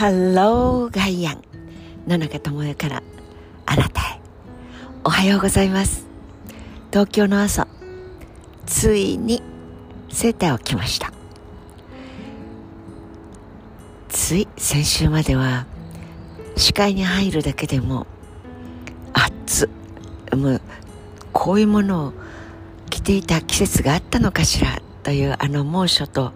[0.00, 1.42] ハローガイアン。
[2.08, 3.02] 野中智代から
[3.66, 4.20] あなたへ。
[5.04, 6.06] おはようございます。
[6.90, 7.68] 東京の朝。
[8.64, 9.42] ついに
[10.08, 11.12] セーターを着ました。
[14.08, 15.66] つい先週までは
[16.56, 18.06] 視界に入るだけでも
[19.12, 19.68] 暑
[20.34, 20.62] もう
[21.34, 22.12] こういうものを
[22.88, 26.32] 着ていた季節があったのかしらというあの猛暑と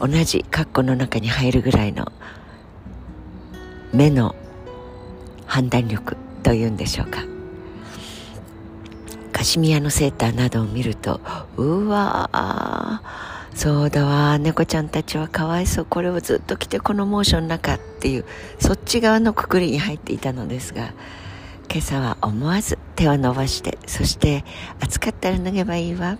[0.00, 2.12] 同じ括弧の中に入るぐらいの
[3.92, 4.34] 目の
[5.46, 7.24] 判断力というんでしょうか。
[9.38, 11.20] カシミヤのセーターなどを見ると
[11.56, 13.00] うわ
[13.54, 18.24] そうだわ猫ちゃんたちはかわいそうこれをずっと着てこのモーションの中っていう
[18.58, 20.92] そっち側のくくりに入っていたのですが
[21.70, 24.44] 今朝は思わず手を伸ばしてそして
[24.80, 26.18] 暑かったら脱げばいいわ。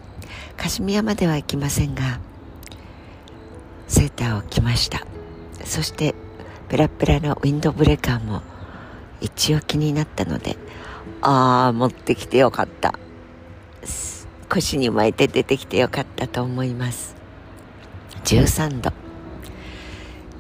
[0.57, 2.21] カシミヤまでは行きませんが
[3.89, 5.05] セーターを着ました。
[5.65, 6.15] そして
[6.69, 8.43] ペラペラのウィンドブレーカーも
[9.21, 10.57] 一応気になったので
[11.23, 12.95] ああ持ってきてよかった。
[14.49, 17.15] 腰に巻いて出てきてよかったと思います。
[18.25, 18.93] 13度。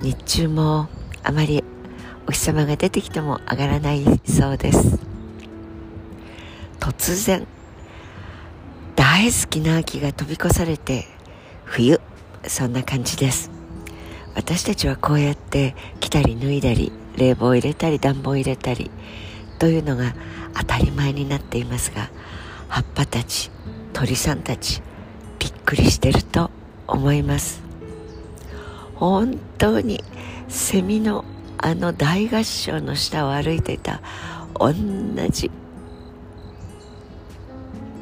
[0.01, 0.89] 日中も
[1.23, 1.65] あまり
[2.27, 4.99] お日様が出てきても上がらないそうです。
[6.79, 7.47] 突然
[8.97, 11.07] 大好きな秋が飛び越されて
[11.65, 12.01] 冬。
[12.47, 13.58] そんな感じです。
[14.39, 18.89] 私たちはこうやって着たり脱いだり冷房を入れたり暖房を入れたり
[19.59, 20.15] というのが
[20.57, 22.09] 当たり前になっていますが
[22.69, 23.51] 葉っぱたち
[23.93, 24.81] 鳥さんたち
[25.41, 26.53] びっくりしてると
[26.87, 27.61] 思います。
[28.95, 30.05] 本当に
[30.49, 31.25] セミの
[31.59, 34.01] あの大合唱の下を歩いていた
[34.55, 34.73] 同
[35.31, 35.51] じ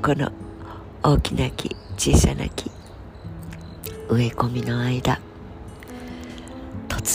[0.02, 0.30] この
[1.02, 2.70] 大きな木小さな木
[4.10, 5.18] 植え込みの間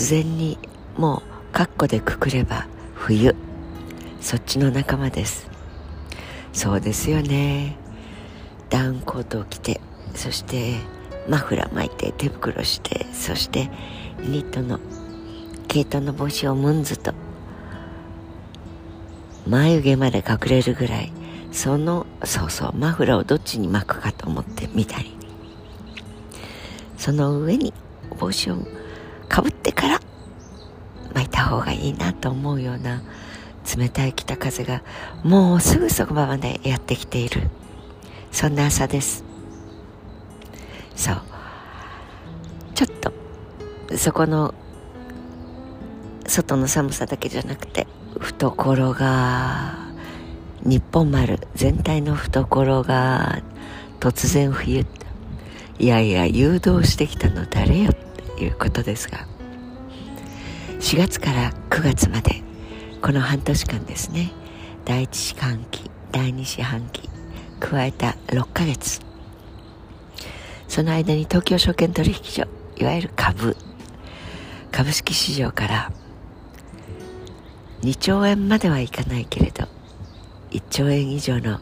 [0.02, 0.58] 然に
[0.98, 3.36] もうカッコでくくれば冬。
[4.20, 5.50] そっちの仲間です。
[6.54, 7.78] そうですよね。
[8.70, 9.82] ダウンコートを着て
[10.16, 10.76] そして
[11.28, 13.70] マフラー巻いて手袋してそして
[14.20, 14.80] ニットの
[15.68, 17.14] 毛糸の帽子をムンズと
[19.48, 21.12] 眉毛まで隠れるぐらい
[21.52, 25.16] そのそうそうマフラーをどっちに巻くかと思ってみたり。
[26.98, 27.74] その上に
[28.20, 28.58] 帽子を
[29.32, 30.02] かぶってから
[31.14, 33.02] 巻いた方がいいなと思うような
[33.78, 34.84] 冷たい北風が
[35.24, 37.50] もうすぐそこまでやってきている。
[38.30, 39.24] そんな朝です。
[40.98, 41.22] そう。
[42.76, 44.54] ちょっとそこの
[46.28, 47.88] 外の寒さだけじゃなくて
[48.20, 49.78] 懐が
[50.64, 53.42] 日本丸全体の懐が
[54.02, 54.86] 突然冬
[55.80, 58.11] いやいや誘導してきたの誰よって。
[58.44, 59.28] いうことですが
[60.80, 62.42] 4月から9月まで
[63.02, 64.32] この半年間ですね
[64.86, 67.10] 第1四半期第2四半期
[67.60, 69.12] 加えた6ヶ月。
[70.72, 72.48] その間に東京証券取引所
[72.78, 73.58] いわゆる株
[74.72, 75.92] 株式市場から
[77.82, 79.68] 2兆円まではいかないけれど
[80.52, 81.60] 1兆円以上の、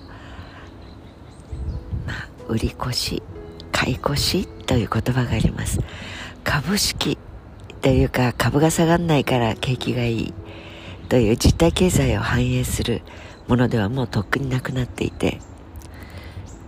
[2.06, 3.23] まあ、売り越し
[3.72, 5.79] 買い越しという言葉があります。
[6.44, 7.17] 株式
[7.81, 10.33] というか株が下がらないから景気がいい
[11.07, 13.01] という実体経済を反映する
[13.47, 15.39] ものではもうとっくになくなっていて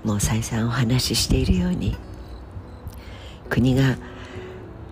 [0.04, 1.96] もう再三お話ししているように
[3.50, 3.98] 国が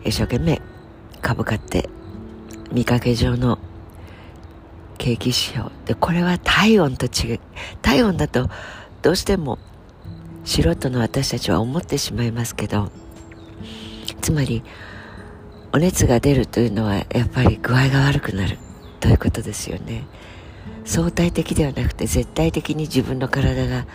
[0.03, 0.61] 一生懸命
[1.21, 1.89] 株価って
[2.71, 3.57] 見かけ上の
[4.97, 7.39] 景気指標でこれは体温と違う。
[7.81, 8.49] 体温だと
[9.01, 9.57] どうしても
[10.43, 12.91] 素人の私たちは思ってしまいますけど
[14.29, 14.61] つまり
[15.73, 18.59] お熱が出るというのはやっぱり具合が悪くなる
[18.99, 20.05] ということですよね。
[20.85, 23.87] 相対的ではなくて絶対的に自分の体が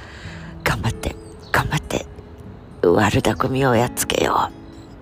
[0.64, 1.14] 頑張って
[1.52, 2.06] 頑張って
[2.82, 4.52] 悪巧みをやっつけよう。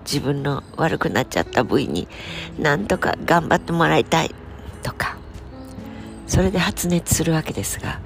[0.05, 2.07] 自分の悪くなっちゃった部位に
[2.59, 4.29] なんとか頑張ってもらいたい。
[4.83, 5.17] とか。
[6.27, 7.99] それで発熱するわけですが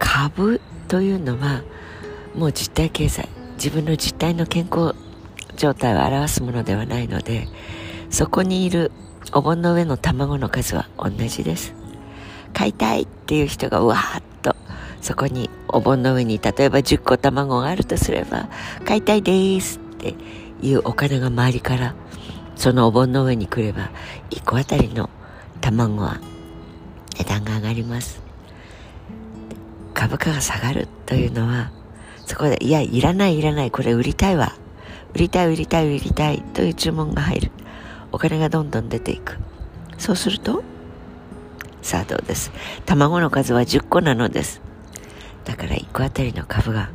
[0.00, 1.62] 株というのは
[2.34, 4.96] もう実体経済自分の実体の健康
[5.56, 7.48] 状態を表すものではないので
[8.10, 8.92] そこにいる
[9.32, 11.74] お盆の上の卵の数は同じです。
[12.52, 14.54] 買いたいっていう人がわーっと
[15.00, 18.48] そこにお盆の上に例えば10個卵があるとすれば
[18.84, 20.14] 買いたいですって
[20.62, 21.94] いうお金が周りから
[22.54, 23.90] そのお盆の上に来れば
[24.30, 25.10] 1個あたりの
[25.60, 26.20] 卵は
[27.16, 28.22] 値段が上がります。
[29.94, 31.70] 株価が下がるというのは
[32.26, 34.54] そこでいやいらないいらないこれ売りたいわ。
[35.14, 37.50] 売りたい売りたい売りたいという注文が入る。
[38.12, 39.38] お金がどんどん出ていく。
[39.98, 40.62] そうすると
[41.82, 42.50] さあどうです。
[42.86, 44.60] 卵の数は10個なのです。
[45.44, 46.90] だから1個あたりの株が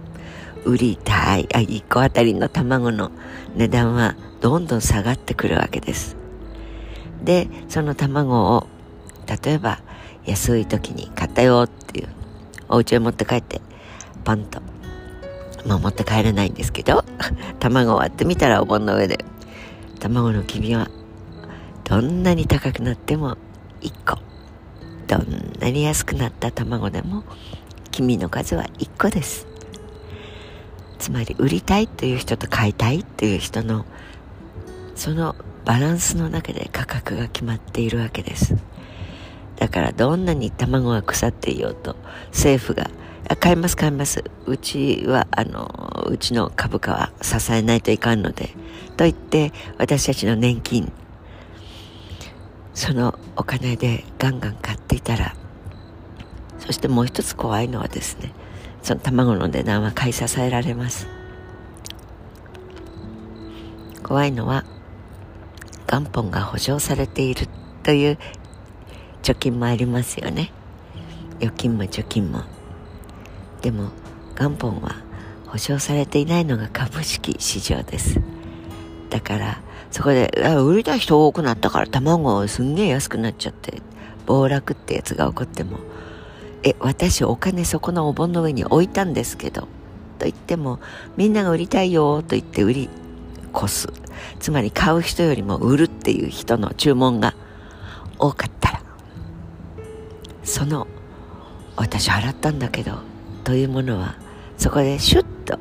[0.65, 1.47] 売りたい。
[1.53, 3.11] あ1個あたりの卵の
[3.55, 6.17] 値段はどんどん下がってくるわけです。
[7.23, 8.67] でその卵を
[9.43, 9.79] 例えば
[10.25, 12.09] 安い時に買ったよっていう
[12.67, 13.61] お家へ持って帰って
[14.23, 14.61] パンと
[15.65, 17.03] まあ持って帰れないんですけど
[17.59, 19.25] 卵割ってみたらお盆の上で。
[19.99, 20.89] 卵の黄身は
[21.83, 23.37] どんなに高くなっても
[23.81, 24.17] 1個。
[25.07, 27.23] どんなに安くなった卵でも
[27.91, 29.47] 黄身の数は1個です。
[30.99, 33.85] つまり売りたいという人と買いたいという人の
[34.95, 35.35] その
[35.65, 38.55] バランスの中で価格が決まっているわけです。
[39.57, 41.97] だからどんなに卵が腐っていようと
[42.27, 42.89] 政府が
[43.39, 44.23] 買います買います。
[44.45, 48.49] うちはあのうちの株価は支えないといかんので。
[48.99, 50.91] と言って私たちの年金
[52.73, 55.37] そのお金でガンガン買っていたら
[56.57, 58.33] そしてもう一つ怖いのはですね
[58.83, 61.07] その卵の値段は買い支えられます。
[64.03, 64.65] 怖いのは
[65.89, 67.47] 元本が保証されている
[67.83, 68.17] という
[69.23, 70.51] 貯金もありますよね。
[71.39, 72.43] 預金も貯金も。
[73.61, 73.89] でも
[74.37, 74.95] 元本は
[75.47, 78.21] 保証されていないのが株式市場です。
[79.09, 79.61] だから
[79.91, 80.31] そこで
[80.63, 83.81] 売りたい人多くなったから卵すんげえ安くなっちゃって
[84.27, 85.79] 暴落ってやつが起こっても
[86.61, 89.61] え私お金そこのお盆の上に置いたんですけど
[90.19, 90.79] と言っても
[91.17, 92.89] みんなが売りたいよと言って売り
[93.55, 93.87] 越す。
[94.39, 97.33] つまり買う人よりも売るっていう人の注文が
[98.17, 98.81] 多かったら
[100.43, 100.87] その
[101.75, 102.99] 私払ったんだけど
[103.43, 104.15] というものは
[104.57, 105.59] そこでシュッと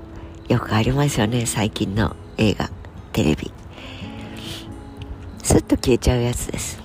[0.49, 2.71] よくありますよね最近の映画
[3.13, 3.53] テレビ。
[5.43, 6.81] スッと消えちゃうやつです。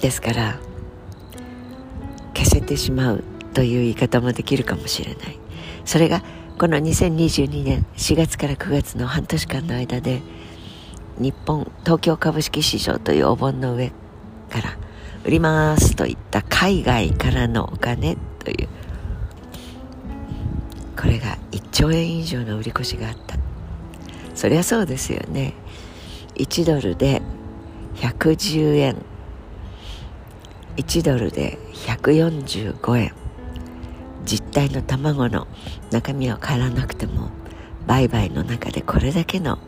[0.00, 0.58] ですから
[2.34, 3.24] 消せてしまう
[3.54, 5.38] という言い方もできるかもしれない。
[5.84, 6.22] それが
[6.58, 10.22] この2022年4月から9月の半年間の間で
[11.18, 13.88] 日本東京株式市場というお盆の上
[14.50, 14.78] から
[15.24, 18.68] 売りますといった海外からのお金という。
[20.96, 23.36] これが1兆円以上の売り越しがあった。
[24.36, 25.54] そりゃそうですよね。
[26.36, 27.22] 1ドルで
[27.96, 28.96] 110円。
[30.76, 33.12] 1ドルで145円。
[34.24, 35.48] 実体の卵の
[35.90, 37.30] 中身を変わらなくても
[37.86, 39.58] 売買の中でこれだけの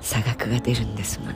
[0.00, 1.32] 差額が出るんですもの。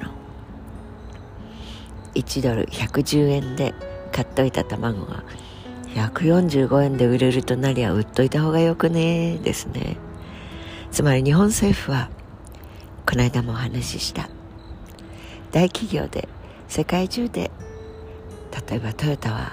[2.15, 3.73] 1ドル110円で
[4.13, 5.23] 買っといた卵が
[5.95, 9.39] 145円で売れるとなりゃ売っといた方がよくね？
[9.43, 9.97] ですね。
[10.91, 12.11] つまり日本政府は
[13.07, 14.29] この間もお話しした
[15.53, 16.29] 大企業で
[16.69, 17.51] 世界中で
[18.69, 19.53] 例えばトヨタは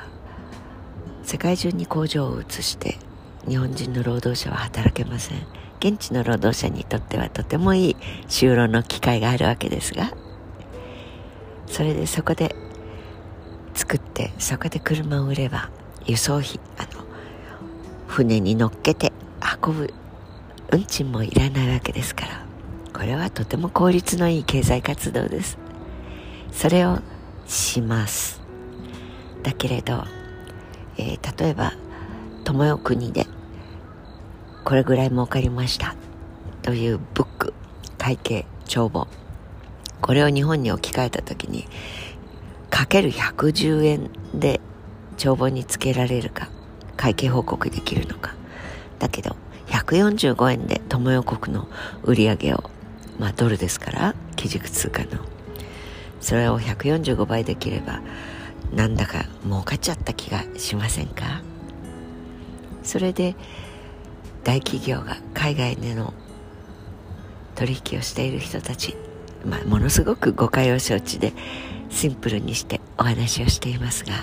[1.24, 2.98] 世界中に工場を移して
[3.48, 5.48] 日本人の労働者は働けません。
[5.80, 7.96] 現地の労働者にとってはとてもいい
[8.28, 10.14] 就労の機会があるわけですが
[11.68, 12.56] それでそこで
[13.76, 15.70] 作ってそこで車を売れば
[16.06, 17.04] 輸送費あの
[18.08, 19.12] 船に乗っけて
[19.64, 19.94] 運ぶ
[20.72, 22.46] 運賃もいらないわけですから
[22.94, 25.58] これはとても効率のいい経済活動です。
[26.52, 27.00] それを
[27.46, 28.42] します。
[29.44, 30.06] だけれど、
[30.98, 31.74] えー、例えば
[32.46, 33.28] 友よ国で
[34.64, 35.96] これぐらい儲かりました
[36.62, 37.54] というブック
[37.98, 39.08] 会計帳簿
[40.02, 41.68] これを日本に置き換えた時に
[42.70, 44.62] かける110円で
[45.18, 46.50] 帳簿につけられるか
[46.98, 48.34] 会計報告できるのか。
[49.00, 49.36] だけど
[49.68, 51.68] 145円で友よ国の
[52.04, 52.70] 売り上げを
[53.20, 55.10] まあドルですから基軸通貨の。
[56.22, 58.02] それを145倍できれば
[58.74, 61.44] なんだか儲かっちゃった気がしませんか？
[62.84, 63.36] それで
[64.44, 66.14] 大企業が海外での
[67.56, 68.96] 取引をしている人たち、
[69.46, 71.34] まあ、ものすごく誤解を承知で
[71.90, 74.14] シンプルにしてお話をしていますが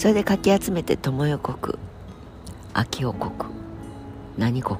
[0.00, 1.76] それでかき集めて友よ国
[2.72, 3.32] 秋王国
[4.38, 4.78] 何国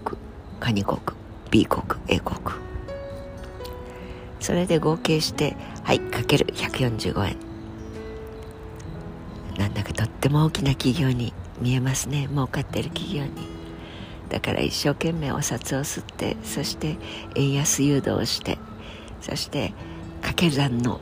[0.59, 0.99] カニ国
[1.51, 2.39] B 国 A 国
[4.41, 6.47] それで合計してはいかける。
[6.55, 7.37] 145円
[9.59, 12.27] なんだかとっても大きな企業に見えますね。
[12.31, 13.31] 儲かってる企業に。
[14.31, 16.97] だから一生懸命お札を吸ってそして
[17.35, 18.57] 円安誘導をして
[19.21, 19.75] そして
[20.23, 20.99] 掛け算の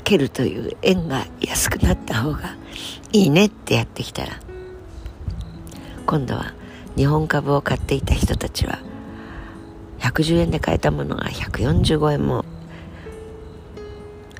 [0.00, 2.56] かけるという円が安くなった方が
[3.12, 4.40] いいねってやってきたら
[6.06, 6.54] 今度は
[6.96, 8.80] 日本株を買っていた人たちは
[9.98, 12.44] 110円で買えたものが145円も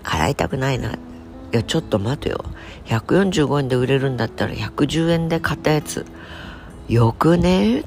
[0.02, 0.94] 払いたくないな。
[0.94, 0.96] い
[1.52, 2.44] やちょっと待てよ。
[2.86, 6.06] 145円で売れるんだったら110円で買ったやつ
[6.88, 7.84] よくね？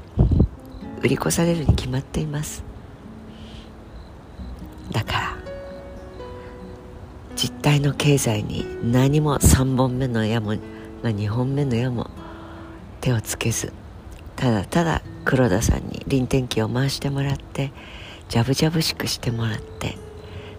[1.02, 2.62] 売り越されるに決まっています。
[4.92, 5.43] だから
[7.44, 12.08] 実体の経済に何も3本目の矢も、まあ、2本目の矢も
[13.02, 13.70] 手をつけず
[14.34, 17.70] ただただ黒田さんに臨転機を回してもらって
[18.30, 19.98] ジャブジャブしくしてもらって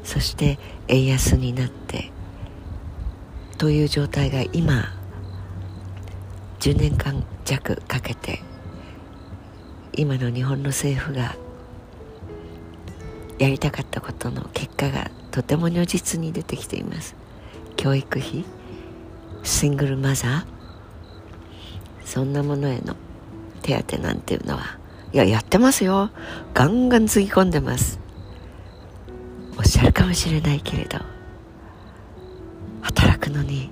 [0.04, 2.12] そして円安になって
[3.58, 4.94] という状態が今
[6.60, 8.44] 10年間弱かけて
[9.94, 11.36] 今の日本の政府が
[13.40, 17.14] やりたかったことの結果がとても如実に出てきています。
[17.76, 18.46] 教育費
[19.44, 20.46] シングルマザー
[22.06, 22.96] そんなものへの
[23.62, 24.78] 手当なんていうのは
[25.12, 26.10] いややってますよ。
[26.54, 28.00] ガンガンつぎ込んでます。
[29.58, 31.00] おっしゃるかもしれないけれど
[32.82, 33.70] 働くのに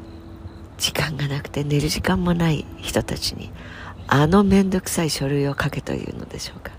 [0.77, 3.53] 時間がなくて寝る時間もない人たちに
[4.07, 6.73] あの面倒くさい書類を書けというのでしょうか。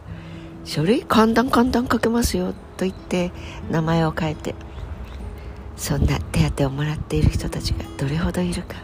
[0.67, 3.33] 書類簡単簡単書けますよと言って
[3.71, 4.55] 名前を変えて
[5.76, 8.76] そんな手当をもらっている人たちがどれほどいるか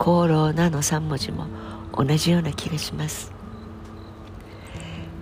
[0.00, 1.46] 功労なの3文字も
[1.92, 3.32] 同じような気がします。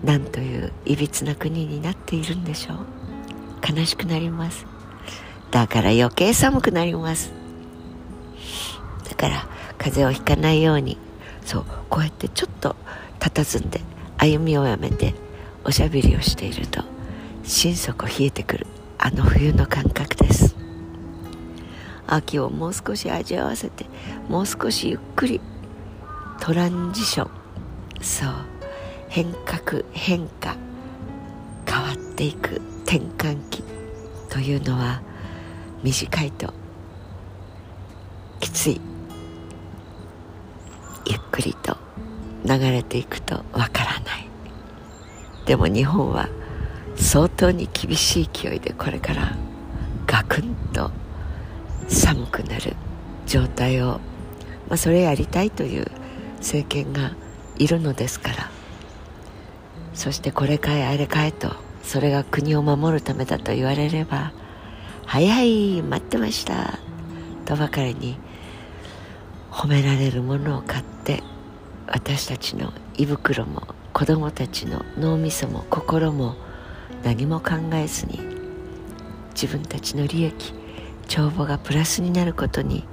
[0.02, 2.78] なんといういびつな国になっているんでしょう。
[3.66, 4.66] 悲しくなります。
[5.50, 7.32] だから余計寒くなります。
[9.08, 9.46] だから
[9.78, 10.98] 風邪をひかないように。
[11.44, 12.74] そうこうやってちょっと
[13.20, 13.80] 佇んで
[14.18, 15.14] 歩みをやめて
[15.64, 16.82] おしゃべりをしていると
[17.44, 18.66] 心底冷えてくる
[18.98, 20.53] あの冬の感覚です。
[22.06, 23.86] 秋をもう少し味わわせて
[24.28, 25.40] もう少しゆっくり
[26.40, 27.30] トランジション。
[28.00, 28.30] そう。
[29.08, 30.56] 変革変化
[31.66, 33.62] 変わっていく転換期
[34.28, 35.02] というのは
[35.82, 36.52] 短いと
[38.40, 38.80] きつい。
[41.06, 41.76] ゆっくりと
[42.44, 44.28] 流れていくとわからない。
[45.46, 46.28] でも日本は
[46.96, 49.36] 相当に厳しい勢いでこれから
[50.06, 50.90] ガクンと
[51.88, 52.74] 寒くなる
[53.26, 54.00] 状態を、
[54.68, 55.90] まあ、それやりたいという
[56.38, 57.12] 政権が
[57.58, 58.64] いるのですから。
[59.94, 64.32] そしてこれかいあれかいとそれが国を守るためだと言われれば
[65.06, 66.78] 「はいはい待ってました」
[67.46, 68.18] とばかりに
[69.50, 71.22] 褒められるものを買って
[71.86, 73.62] 私たちの胃袋も
[73.92, 76.34] 子供たちの脳みそも心も
[77.04, 78.18] 何も考えずに
[79.34, 80.54] 自分たちの利益
[81.04, 82.84] 帳簿がプラスになることに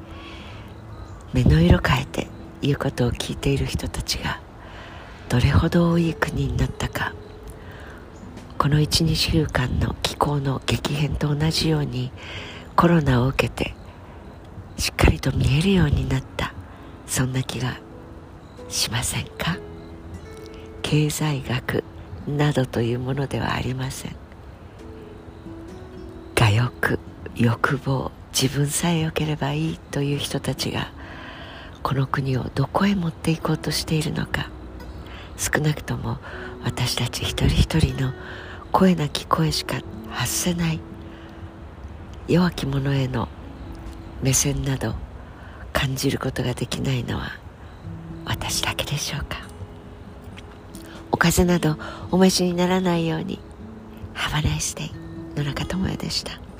[1.33, 2.27] 目の色変えて
[2.61, 4.41] 言うことを聞いている人たちが
[5.29, 7.13] どれほど多い国になったか
[8.57, 12.11] この12週間の気候の激変と同じように
[12.75, 13.73] コロナを受けて
[14.77, 16.53] しっかりと見えるようになった。
[17.05, 17.77] そんな気が
[18.69, 19.57] しませんか？
[20.81, 21.83] 経済学
[22.25, 24.20] などというものではありません。
[27.35, 30.91] 欲望自分さえ良ければいいという人たちが
[31.83, 34.49] この国をどこへ持っていこうとしているのか。
[35.37, 36.19] 少なくとも
[36.63, 38.13] 私たち一人一人の
[38.71, 40.79] 声なき声しか発せない。
[42.27, 43.27] 弱き者への
[44.21, 44.93] 目線など
[45.73, 47.31] 感じることができないのは
[48.25, 49.37] 私だけでしょうか。
[51.11, 53.39] お風邪などお召しにならないように
[54.13, 54.91] Have a nice day
[55.35, 56.50] 野中智也でした。